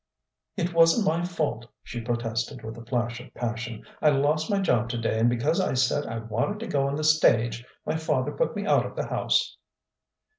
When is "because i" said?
5.29-5.75